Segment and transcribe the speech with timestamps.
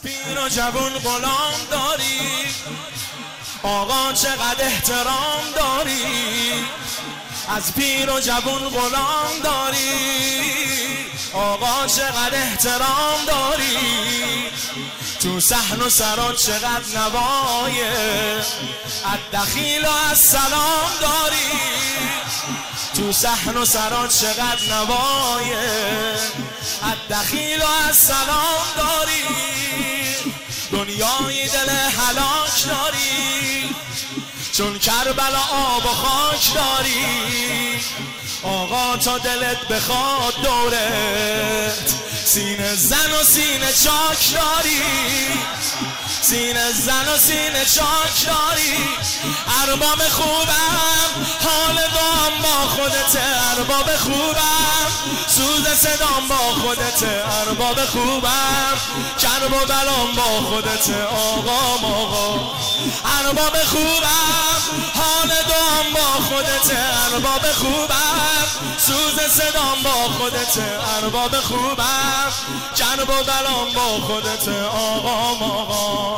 [0.00, 2.20] پیر و جوون غلام داری.
[3.62, 6.64] آقا چقدر احترام داری.
[7.48, 10.62] از پیر و جوون غلام داری.
[11.34, 13.78] آقا چقدر احترام داری.
[15.20, 18.44] تو صحن و سرات چقدر نوایه.
[19.04, 21.52] از دخیل و از سلام داری.
[22.96, 26.14] تو صحن و سرات چقدر نوایه.
[26.82, 29.61] از دخیل و از سلام داری.
[30.72, 33.74] دنیای دل حلاک داری
[34.52, 37.80] چون کربلا آب و خاک داری.
[38.42, 44.82] آقا تا دلت بخواد دورت سینه زن و سینه چاک داری.
[46.22, 48.78] سینه زن و سینه چاک داری.
[49.62, 52.21] ارباب خوبم حال با
[52.82, 54.90] خودت ارباب خوبم.
[55.26, 58.76] سوز صدام با خودت ارباب خوبم.
[59.18, 62.40] کرب و بلام با خودت آقا آقا.
[63.18, 64.60] ارباب خوبم.
[64.94, 68.46] حال دام با خودت ارباب خوبم.
[68.78, 70.58] سوز صدام با خودت
[70.96, 72.32] ارباب خوبم.
[72.76, 76.11] کرب و بلام با خودت آقا آقا.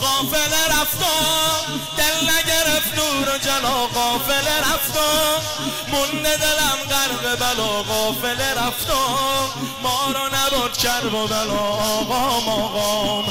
[0.00, 5.42] غافل رفتم دل نگرفت نور و جلا غافل رفتم.
[5.88, 9.48] مونده دلم غرق بلا غافل رفتم.
[9.82, 11.58] ما رو نبود کرب و بلا.
[11.58, 13.24] آقام آقام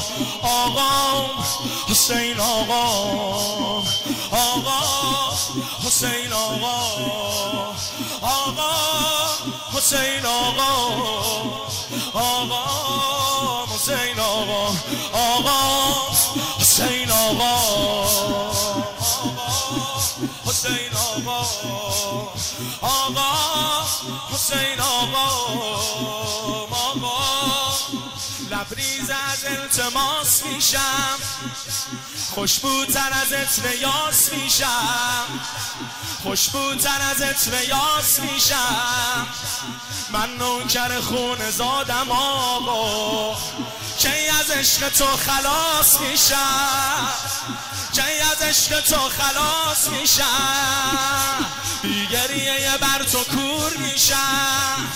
[0.43, 1.29] آقام
[1.89, 3.83] حسین آقام.
[4.31, 4.83] آقا
[5.85, 6.79] حسین آقا
[8.21, 8.73] آقا
[9.73, 10.73] حسین آقا
[12.13, 12.92] آقا
[20.63, 21.47] حسین آقا
[22.81, 23.85] آقا
[24.31, 25.27] حسین آقا
[26.71, 27.73] آقا
[28.51, 31.17] لبریز از التماس میشم.
[32.35, 35.25] خوشبوتر از اتریاس میشم.
[36.23, 39.27] خوشبوتر از اتریاس میشم.
[40.09, 43.35] من نوکر خون زادم آقا.
[43.99, 47.09] کی از عشق تو خلاص میشم
[47.93, 51.45] کی از عشق تو خلاص میشم
[51.81, 54.87] بیگریه بر تو کور میشم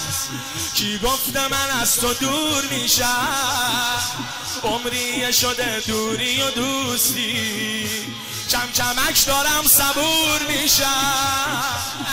[0.73, 3.97] کی گفته من از تو دور میشم
[4.63, 7.89] عمری شده دوری و دوستی.
[8.49, 11.63] کم کمک دارم صبور میشم.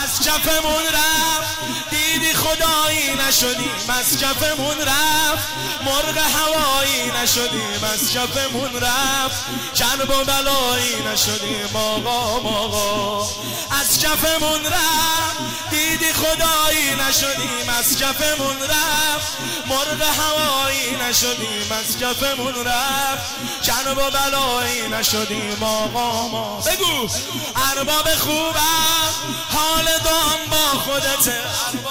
[0.04, 1.58] از کفمون رفت.
[1.90, 3.90] دیدی خدایی نشدیم.
[4.00, 5.48] از کفمون رفت.
[5.84, 7.84] مرغ هوایی نشدیم.
[7.94, 9.44] از کفمون رفت.
[9.74, 11.76] کرب و بلایی نشدیم.
[11.76, 13.28] آقا آقا.
[13.80, 15.70] از کفمون رفت.
[15.70, 17.68] دیدی خدایی نشدیم.
[17.78, 19.32] از کفمون رفت.
[19.84, 23.34] مرغ هوایی نشدیم از کفمون رفت.
[23.62, 26.56] کرب و بلایی نشدیم آقا ما.
[26.56, 27.08] بگو
[27.70, 29.14] ارباب خوبم
[29.48, 31.28] حال دام با خودت.
[31.28, 31.83] ارباب خوبم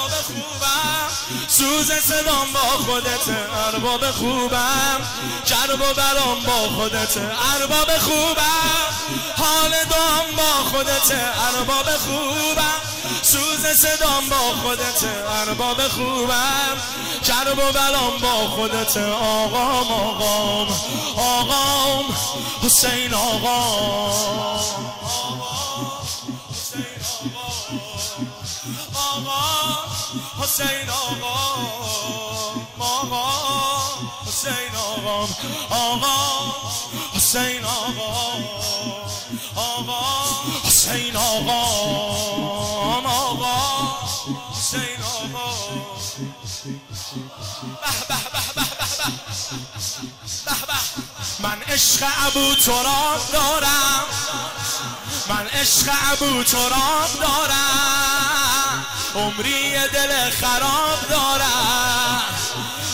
[1.58, 3.30] سوز صدام با خودت
[3.68, 5.02] ارباب خوبم.
[5.46, 7.18] کرب و برام با خودت
[7.53, 8.90] ارباب خوبم.
[9.38, 11.12] حال دام با خودت
[11.47, 12.81] ارباب خوبم.
[13.22, 16.78] سوز صدام با خودت ارباب خوبم.
[17.24, 20.68] کرب و بلام با خودت آقام آقام
[21.18, 22.06] آقام.
[22.64, 24.62] حسین آقام.
[30.53, 31.38] حسین آقا.
[32.80, 33.25] آقا
[34.28, 35.28] حسین آقا.
[35.69, 36.53] آقا
[37.16, 38.38] حسین آقا.
[39.56, 40.02] آقا
[40.64, 41.62] حسین آقا.
[43.09, 43.58] آقا
[44.58, 45.53] حسین آقا.
[47.80, 48.84] به به به به
[51.40, 54.06] من عشق ابو تراب دارم.
[55.30, 58.42] من عشق ابو تراب دارم.
[59.16, 62.24] عمری دل خراب دارم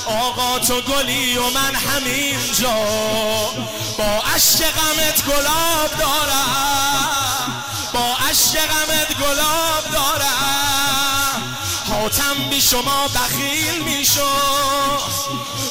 [0.10, 2.76] آقا تو گلی و من همینجا.
[3.98, 7.64] با عشق غمت گلاب دارم.
[7.94, 11.58] با عشق غمت گلاب دارم.
[11.90, 14.30] حاتم بی شما بخیل میشو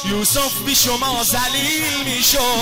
[0.05, 2.55] یوسف بی شما زلیل میشو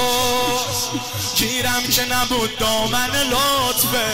[1.35, 4.07] گیرم که نبود دامن لطفه.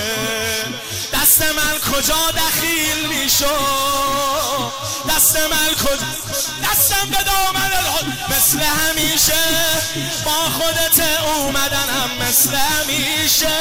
[1.33, 3.82] دست من کجا دخیل میشو
[5.33, 6.06] دست من کجا
[6.63, 7.71] دستم به دامن
[8.30, 9.33] مثل همیشه.
[10.25, 13.51] با خودت اومدنم مثل همیشه.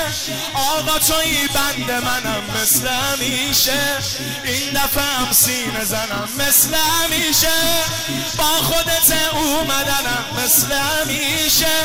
[0.55, 3.99] آقا توی بند منم مثل همیشه.
[4.45, 5.33] این دفعه هم
[5.85, 7.53] زنم مثل همیشه.
[8.39, 11.77] با خودت اومدنم مثل همیشه.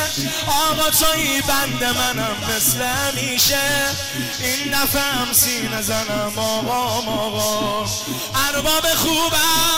[0.48, 3.60] آقا توی بند منم مثل همیشه.
[4.40, 6.34] این دفعه هم سینه زنم.
[6.38, 7.86] آقا آقا.
[8.48, 9.77] ارباب خوبم.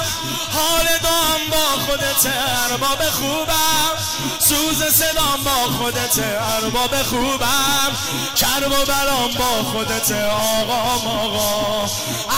[0.53, 3.93] حال دام با خودت ارباب خوبم.
[4.39, 7.91] سوز صدام با خودت ارباب خوبم.
[8.35, 11.89] کرب و برام با خودت آقا آقا.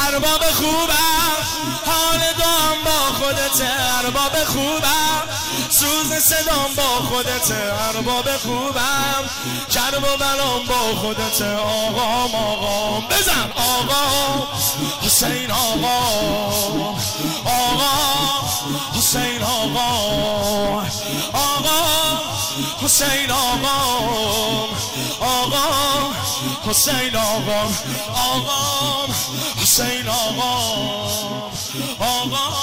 [0.07, 1.37] ارباب خوبم.
[1.85, 5.23] حال دام با خودت ارباب خوبم.
[5.69, 7.51] سوز صدام با خودت
[7.87, 9.29] ارباب خوبم.
[9.71, 12.99] کرب و برام با خودت آقا آقا.
[12.99, 14.47] بزن آقا.
[15.01, 16.95] حسین آقا آقا.
[18.97, 19.89] حسین آقا.
[21.33, 21.81] آقا
[22.81, 23.77] حسین آقا.
[25.19, 25.65] آقا
[26.67, 27.61] حسین آقا.
[28.15, 29.05] آقا
[29.61, 30.51] حسین آقا.
[31.99, 32.61] آقا.